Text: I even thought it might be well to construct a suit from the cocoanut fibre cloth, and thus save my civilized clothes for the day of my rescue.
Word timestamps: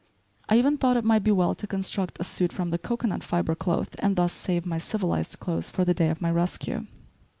I 0.49 0.57
even 0.57 0.79
thought 0.79 0.97
it 0.97 1.05
might 1.05 1.23
be 1.23 1.29
well 1.29 1.53
to 1.53 1.67
construct 1.67 2.19
a 2.19 2.23
suit 2.23 2.51
from 2.51 2.71
the 2.71 2.79
cocoanut 2.79 3.21
fibre 3.23 3.53
cloth, 3.53 3.95
and 3.99 4.15
thus 4.15 4.33
save 4.33 4.65
my 4.65 4.79
civilized 4.79 5.39
clothes 5.39 5.69
for 5.69 5.85
the 5.85 5.93
day 5.93 6.09
of 6.09 6.21
my 6.21 6.31
rescue. 6.31 6.87